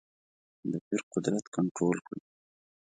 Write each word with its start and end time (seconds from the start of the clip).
د 0.69 0.71
پیر 0.85 1.01
قدرت 1.13 1.45
کنټرول 1.55 1.97
کړې. 2.07 2.21